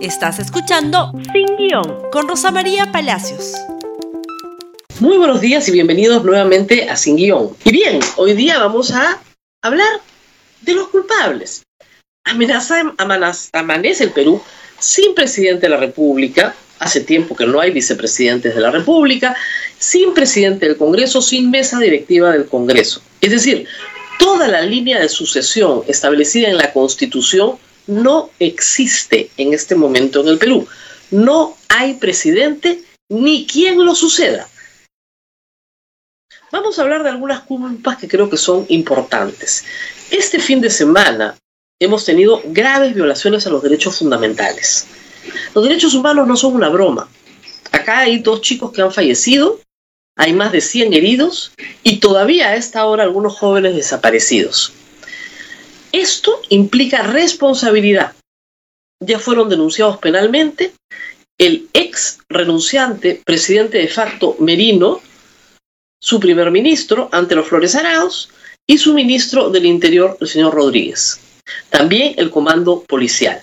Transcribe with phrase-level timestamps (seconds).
[0.00, 3.54] Estás escuchando Sin Guión con Rosa María Palacios.
[5.00, 7.56] Muy buenos días y bienvenidos nuevamente a Sin Guión.
[7.64, 9.20] Y bien, hoy día vamos a
[9.60, 9.88] hablar
[10.60, 11.64] de los culpables.
[12.24, 12.94] Amenaza,
[13.52, 14.40] amanece el Perú
[14.78, 19.34] sin presidente de la República, hace tiempo que no hay vicepresidentes de la República,
[19.80, 23.02] sin presidente del Congreso, sin mesa directiva del Congreso.
[23.20, 23.66] Es decir,
[24.20, 27.58] toda la línea de sucesión establecida en la Constitución
[27.88, 30.68] no existe en este momento en el Perú.
[31.10, 34.48] No hay presidente ni quien lo suceda.
[36.52, 39.64] Vamos a hablar de algunas culpas que creo que son importantes.
[40.10, 41.36] Este fin de semana
[41.80, 44.86] hemos tenido graves violaciones a los derechos fundamentales.
[45.54, 47.08] Los derechos humanos no son una broma.
[47.72, 49.60] Acá hay dos chicos que han fallecido,
[50.16, 54.72] hay más de 100 heridos y todavía a esta hora algunos jóvenes desaparecidos.
[55.92, 58.14] Esto implica responsabilidad.
[59.00, 60.72] Ya fueron denunciados penalmente
[61.38, 65.00] el ex renunciante presidente de facto Merino,
[66.00, 68.30] su primer ministro ante los Flores Araos
[68.66, 71.20] y su ministro del Interior, el señor Rodríguez.
[71.70, 73.42] También el comando policial.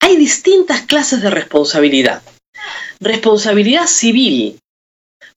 [0.00, 2.22] Hay distintas clases de responsabilidad.
[3.00, 4.58] Responsabilidad civil,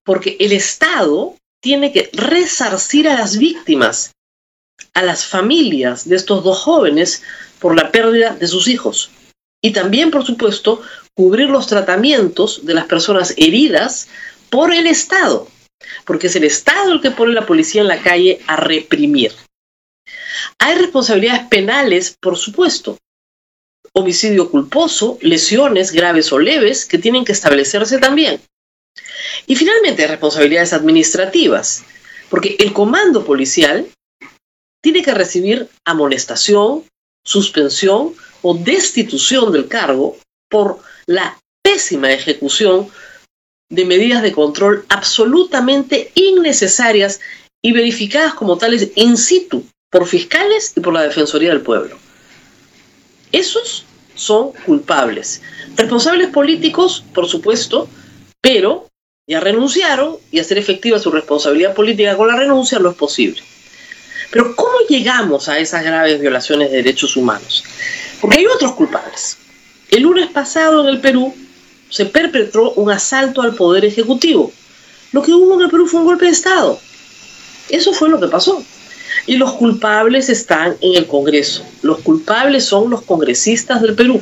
[0.03, 4.11] porque el Estado tiene que resarcir a las víctimas
[4.93, 7.23] a las familias de estos dos jóvenes
[7.59, 9.11] por la pérdida de sus hijos.
[9.61, 10.81] Y también, por supuesto,
[11.13, 14.07] cubrir los tratamientos de las personas heridas
[14.49, 15.47] por el Estado,
[16.05, 19.31] porque es el Estado el que pone la policía en la calle a reprimir.
[20.57, 22.97] Hay responsabilidades penales, por supuesto,
[23.93, 28.41] homicidio culposo, lesiones graves o leves que tienen que establecerse también.
[29.47, 31.83] Y finalmente, responsabilidades administrativas,
[32.29, 33.87] porque el comando policial
[34.81, 36.83] tiene que recibir amonestación,
[37.23, 40.17] suspensión o destitución del cargo
[40.49, 42.89] por la pésima ejecución
[43.69, 47.21] de medidas de control absolutamente innecesarias
[47.61, 51.97] y verificadas como tales in situ por fiscales y por la Defensoría del Pueblo.
[53.31, 53.85] Esos
[54.15, 55.41] son culpables.
[55.75, 57.87] Responsables políticos, por supuesto,
[58.41, 58.87] pero
[59.27, 63.41] ya renunciaron y hacer efectiva su responsabilidad política con la renuncia no es posible.
[64.31, 67.63] Pero ¿cómo llegamos a esas graves violaciones de derechos humanos?
[68.19, 69.37] Porque hay otros culpables.
[69.89, 71.35] El lunes pasado en el Perú
[71.89, 74.51] se perpetró un asalto al Poder Ejecutivo.
[75.11, 76.79] Lo que hubo en el Perú fue un golpe de Estado.
[77.67, 78.63] Eso fue lo que pasó.
[79.27, 81.65] Y los culpables están en el Congreso.
[81.81, 84.21] Los culpables son los congresistas del Perú.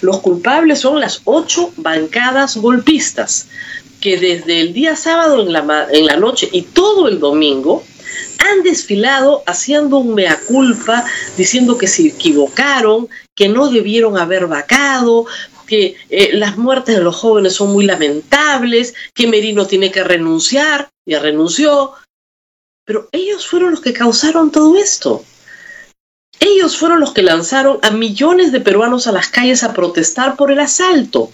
[0.00, 3.48] Los culpables son las ocho bancadas golpistas
[4.00, 7.84] que desde el día sábado en la, en la noche y todo el domingo
[8.38, 11.04] han desfilado haciendo un mea culpa,
[11.36, 15.26] diciendo que se equivocaron, que no debieron haber vacado,
[15.66, 20.90] que eh, las muertes de los jóvenes son muy lamentables, que Merino tiene que renunciar,
[21.06, 21.92] ya renunció.
[22.84, 25.24] Pero ellos fueron los que causaron todo esto.
[26.40, 30.50] Ellos fueron los que lanzaron a millones de peruanos a las calles a protestar por
[30.50, 31.30] el asalto.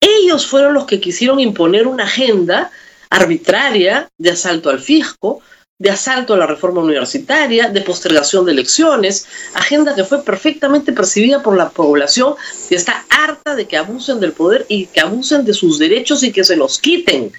[0.00, 2.70] Ellos fueron los que quisieron imponer una agenda
[3.10, 5.40] arbitraria de asalto al fisco,
[5.78, 11.42] de asalto a la reforma universitaria, de postergación de elecciones, agenda que fue perfectamente percibida
[11.42, 12.34] por la población
[12.68, 16.32] que está harta de que abusen del poder y que abusen de sus derechos y
[16.32, 17.32] que se los quiten.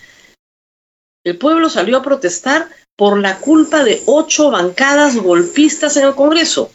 [1.24, 6.72] El pueblo salió a protestar por la culpa de ocho bancadas golpistas en el Congreso.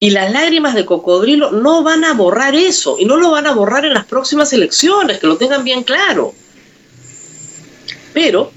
[0.00, 3.54] Y las lágrimas de cocodrilo no van a borrar eso, y no lo van a
[3.54, 6.34] borrar en las próximas elecciones, que lo tengan bien claro.
[8.12, 8.52] Pero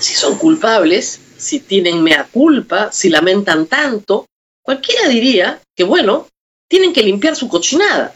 [0.00, 4.26] si son culpables, si tienen mea culpa, si lamentan tanto,
[4.62, 6.28] cualquiera diría que, bueno,
[6.68, 8.14] tienen que limpiar su cochinada.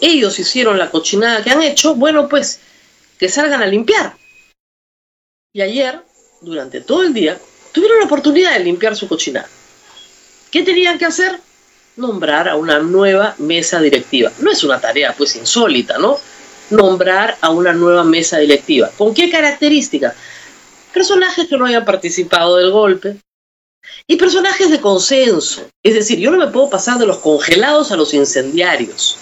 [0.00, 2.60] Ellos hicieron la cochinada que han hecho, bueno, pues
[3.18, 4.16] que salgan a limpiar.
[5.52, 6.02] Y ayer,
[6.40, 7.38] durante todo el día,
[7.72, 9.48] tuvieron la oportunidad de limpiar su cochinada.
[10.50, 11.38] ¿Qué tenían que hacer?
[11.96, 14.32] Nombrar a una nueva mesa directiva.
[14.40, 16.18] No es una tarea pues insólita, ¿no?
[16.70, 18.90] Nombrar a una nueva mesa directiva.
[18.96, 20.14] ¿Con qué características?
[20.92, 23.16] Personajes que no hayan participado del golpe
[24.06, 25.68] y personajes de consenso.
[25.82, 29.16] Es decir, yo no me puedo pasar de los congelados a los incendiarios.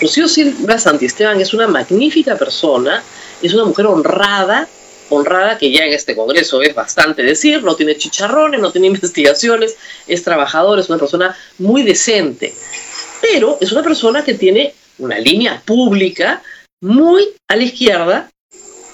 [0.00, 3.02] Rocío Silva Santisteban es una magnífica persona,
[3.42, 4.66] es una mujer honrada,
[5.10, 9.76] honrada que ya en este Congreso es bastante decir, no tiene chicharrones, no tiene investigaciones,
[10.06, 12.54] es trabajador, es una persona muy decente,
[13.20, 16.42] pero es una persona que tiene una línea pública
[16.80, 18.30] muy a la izquierda,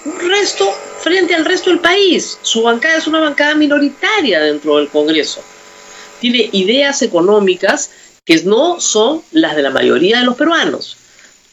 [0.05, 0.69] un resto
[1.07, 2.37] frente al resto del país.
[2.41, 5.41] Su bancada es una bancada minoritaria dentro del Congreso.
[6.19, 7.91] Tiene ideas económicas
[8.25, 10.97] que no son las de la mayoría de los peruanos.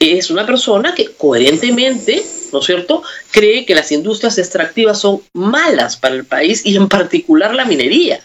[0.00, 5.96] Es una persona que coherentemente, ¿no es cierto?, cree que las industrias extractivas son malas
[5.96, 8.20] para el país y en particular la minería.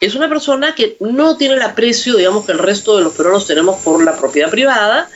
[0.00, 3.46] Es una persona que no tiene el aprecio, digamos, que el resto de los peruanos
[3.46, 5.10] tenemos por la propiedad privada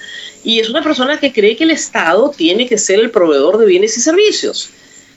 [0.44, 3.64] y es una persona que cree que el Estado tiene que ser el proveedor de
[3.64, 4.68] bienes y servicios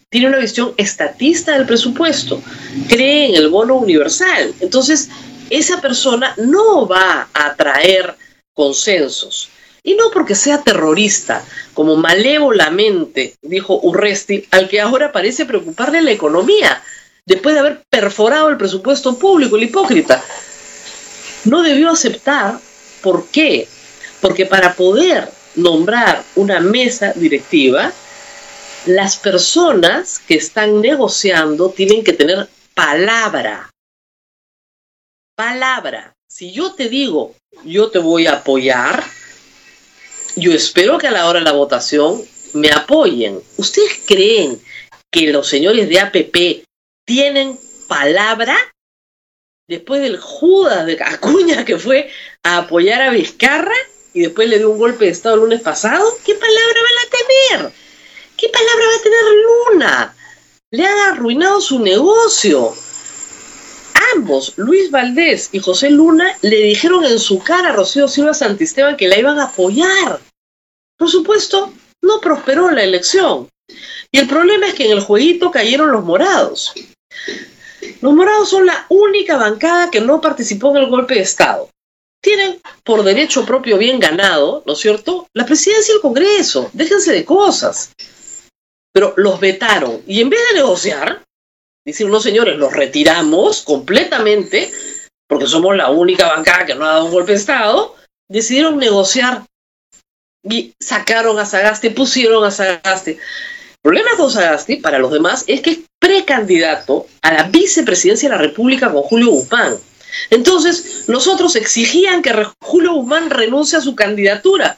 [0.09, 2.41] tiene una visión estatista del presupuesto,
[2.87, 4.53] cree en el bono universal.
[4.59, 5.09] Entonces,
[5.49, 8.15] esa persona no va a atraer
[8.53, 9.49] consensos.
[9.83, 16.11] Y no porque sea terrorista, como malévolamente dijo Urresti, al que ahora parece preocuparle la
[16.11, 16.83] economía,
[17.25, 20.23] después de haber perforado el presupuesto público, el hipócrita.
[21.45, 22.59] No debió aceptar.
[23.01, 23.67] ¿Por qué?
[24.19, 27.93] Porque para poder nombrar una mesa directiva,
[28.85, 33.69] las personas que están negociando tienen que tener palabra.
[35.35, 36.13] Palabra.
[36.27, 39.03] Si yo te digo, yo te voy a apoyar,
[40.35, 42.23] yo espero que a la hora de la votación
[42.53, 43.41] me apoyen.
[43.57, 44.61] ¿Ustedes creen
[45.11, 46.65] que los señores de APP
[47.05, 48.57] tienen palabra?
[49.67, 52.09] Después del Judas de Acuña que fue
[52.43, 53.75] a apoyar a Vizcarra
[54.13, 57.59] y después le dio un golpe de Estado el lunes pasado, ¿qué palabra van a
[57.59, 57.88] tener?
[58.39, 60.15] ¿Qué palabra va a tener Luna?
[60.71, 62.73] Le han arruinado su negocio.
[64.15, 68.95] Ambos, Luis Valdés y José Luna, le dijeron en su cara a Rocío Silva Santisteban
[68.95, 70.21] que la iban a apoyar.
[70.97, 73.49] Por supuesto, no prosperó la elección.
[74.09, 76.71] Y el problema es que en el jueguito cayeron los morados.
[77.99, 81.69] Los morados son la única bancada que no participó en el golpe de Estado.
[82.21, 86.69] Tienen por derecho propio bien ganado, ¿no es cierto?, la presidencia y el Congreso.
[86.71, 87.91] Déjense de cosas
[88.91, 90.01] pero los vetaron.
[90.07, 91.23] Y en vez de negociar,
[91.85, 94.71] decir, no señores, los retiramos completamente,
[95.27, 97.95] porque somos la única bancada que no ha dado un golpe de Estado,
[98.27, 99.43] decidieron negociar
[100.43, 103.11] y sacaron a Sagasti, pusieron a Sagasti.
[103.11, 103.19] El
[103.81, 108.41] problema con Sagasti, para los demás, es que es precandidato a la vicepresidencia de la
[108.41, 109.75] República con Julio Guzmán.
[110.29, 114.77] Entonces, nosotros exigían que Julio Guzmán renuncie a su candidatura,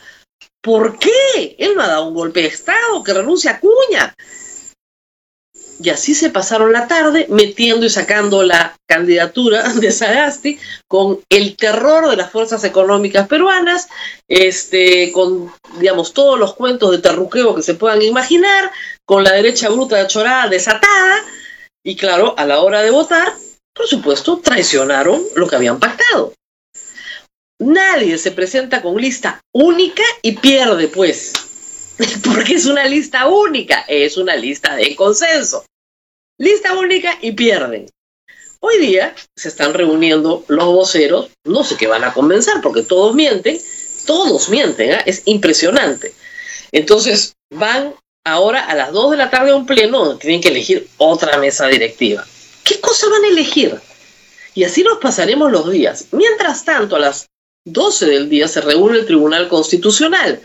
[0.62, 1.56] ¿Por qué?
[1.58, 4.16] Él no ha dado un golpe de Estado, que renuncia a Cuña.
[5.84, 11.56] Y así se pasaron la tarde metiendo y sacando la candidatura de Sagasti con el
[11.58, 13.88] terror de las fuerzas económicas peruanas,
[14.28, 18.72] este, con, digamos, todos los cuentos de terruqueo que se puedan imaginar,
[19.06, 21.26] con la derecha bruta de chorada desatada,
[21.84, 23.34] y claro, a la hora de votar,
[23.74, 26.34] por supuesto, traicionaron lo que habían pactado.
[27.62, 31.32] Nadie se presenta con lista única y pierde, pues.
[32.24, 35.64] Porque es una lista única, es una lista de consenso.
[36.40, 37.88] Lista única y pierden.
[38.62, 43.14] Hoy día se están reuniendo los voceros, no sé qué van a comenzar, porque todos
[43.14, 43.62] mienten,
[44.08, 45.04] todos mienten, ¿eh?
[45.06, 46.16] es impresionante.
[46.72, 47.94] Entonces van
[48.26, 51.38] ahora a las 2 de la tarde a un pleno donde tienen que elegir otra
[51.38, 52.26] mesa directiva.
[52.64, 53.80] ¿Qué cosa van a elegir?
[54.56, 56.08] Y así nos pasaremos los días.
[56.12, 57.28] Mientras tanto, a las
[57.66, 60.42] 12 del día se reúne el Tribunal Constitucional.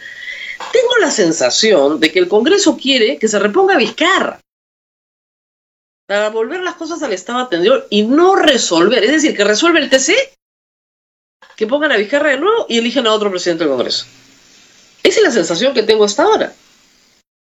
[0.72, 4.40] Tengo la sensación de que el Congreso quiere que se reponga Vizcarra
[6.06, 9.90] para volver las cosas al estado anterior y no resolver, es decir, que resuelve el
[9.90, 10.12] TC,
[11.56, 14.06] que pongan a Vizcarra de nuevo y eligen a otro presidente del Congreso.
[15.02, 16.52] Esa es la sensación que tengo hasta ahora.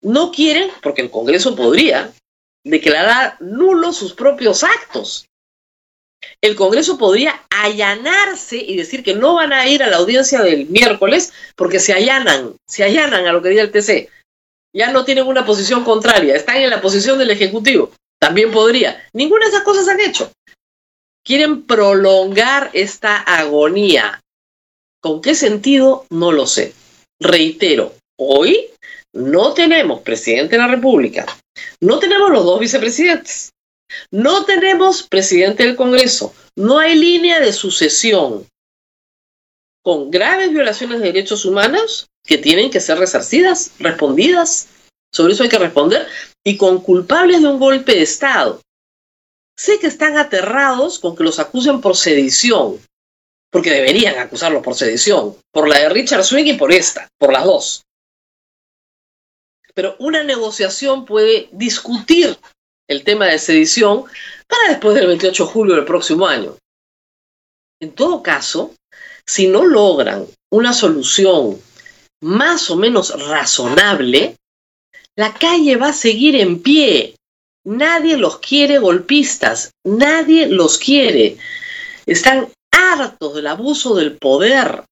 [0.02, 2.12] No quieren, porque el Congreso podría,
[2.64, 5.26] declarar nulos sus propios actos
[6.40, 10.66] el Congreso podría allanarse y decir que no van a ir a la audiencia del
[10.66, 14.08] miércoles porque se allanan, se allanan a lo que diga el TC.
[14.74, 17.92] Ya no tienen una posición contraria, están en la posición del Ejecutivo.
[18.18, 19.02] También podría.
[19.12, 20.32] Ninguna de esas cosas han hecho.
[21.24, 24.20] Quieren prolongar esta agonía.
[25.00, 26.06] ¿Con qué sentido?
[26.10, 26.72] No lo sé.
[27.20, 28.70] Reitero, hoy
[29.12, 31.26] no tenemos presidente de la República,
[31.80, 33.51] no tenemos los dos vicepresidentes.
[34.10, 38.46] No tenemos presidente del Congreso, no hay línea de sucesión
[39.82, 44.68] con graves violaciones de derechos humanos que tienen que ser resarcidas, respondidas,
[45.12, 46.06] sobre eso hay que responder,
[46.44, 48.60] y con culpables de un golpe de Estado.
[49.56, 52.80] Sé que están aterrados con que los acusen por sedición,
[53.50, 57.44] porque deberían acusarlos por sedición, por la de Richard Swing y por esta, por las
[57.44, 57.82] dos.
[59.74, 62.38] Pero una negociación puede discutir
[62.92, 64.04] el tema de sedición
[64.46, 66.56] para después del 28 de julio del próximo año.
[67.80, 68.74] En todo caso,
[69.26, 71.58] si no logran una solución
[72.22, 74.36] más o menos razonable,
[75.16, 77.16] la calle va a seguir en pie.
[77.64, 81.38] Nadie los quiere golpistas, nadie los quiere.
[82.06, 84.84] Están hartos del abuso del poder.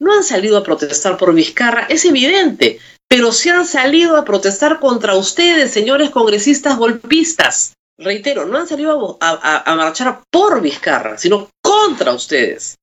[0.00, 4.80] No han salido a protestar por Vizcarra, es evidente, pero se han salido a protestar
[4.80, 7.74] contra ustedes, señores congresistas golpistas.
[7.98, 12.76] Reitero, no han salido a, marchar por Vizcarra, sino contra ustedes.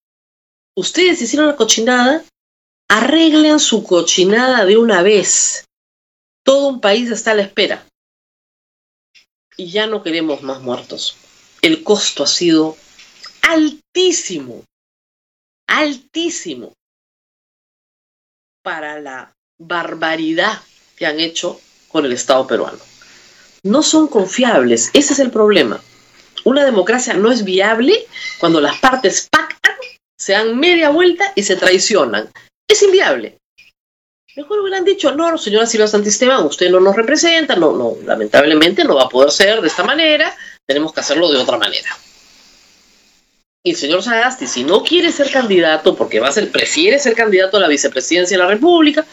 [0.76, 2.24] Ustedes hicieron la cochinada,
[2.90, 5.66] arreglen su cochinada de una vez.
[6.44, 7.86] Todo un país está a la espera.
[9.56, 11.16] Y ya no queremos más muertos.
[11.62, 12.76] El costo ha sido
[13.44, 14.64] altísimo,
[15.68, 16.74] altísimo
[18.64, 19.34] para la
[19.68, 20.62] barbaridad
[20.96, 22.80] que han hecho con el Estado peruano.
[23.64, 25.82] No son confiables, ese es el problema.
[26.44, 28.06] Una democracia no es viable
[28.40, 29.76] cuando las partes pactan,
[30.18, 32.30] se dan media vuelta y se traicionan.
[32.68, 33.38] Es inviable.
[34.36, 38.96] Mejor hubieran dicho, no, señora Silvia Santisteban, usted no nos representa, no, no, lamentablemente no
[38.96, 41.96] va a poder ser de esta manera, tenemos que hacerlo de otra manera.
[43.64, 47.14] Y el señor Sagasti, si no quiere ser candidato, porque va a ser, prefiere ser
[47.14, 49.06] candidato a la vicepresidencia de la República,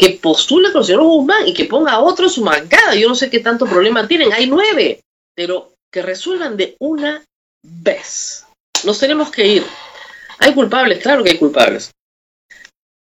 [0.00, 2.94] que postule con el señor Guzmán y que ponga a otro en su bancada.
[2.94, 5.02] Yo no sé qué tanto problema tienen, hay nueve,
[5.36, 7.22] pero que resuelvan de una
[7.62, 8.46] vez.
[8.84, 9.66] Nos tenemos que ir.
[10.38, 11.90] Hay culpables, claro que hay culpables.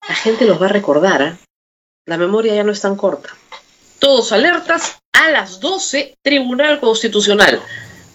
[0.10, 1.38] La gente los va a recordar, ¿eh?
[2.06, 3.30] La memoria ya no es tan corta.
[4.00, 7.62] Todos alertas a las 12, Tribunal Constitucional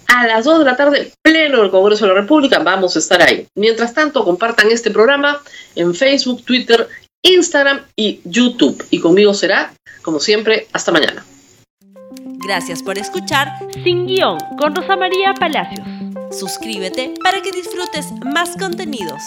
[0.09, 3.23] a las 2 de la tarde, pleno del Congreso de la República, vamos a estar
[3.23, 3.47] ahí.
[3.57, 5.43] Mientras tanto, compartan este programa
[5.75, 6.89] en Facebook, Twitter,
[7.25, 8.85] Instagram y YouTube.
[8.91, 11.25] Y conmigo será, como siempre, hasta mañana.
[12.47, 13.49] Gracias por escuchar
[13.83, 15.87] Sin Guión con Rosa María Palacios.
[16.31, 19.23] Suscríbete para que disfrutes más contenidos.